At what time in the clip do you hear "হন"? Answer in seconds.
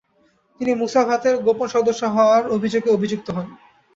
3.29-3.47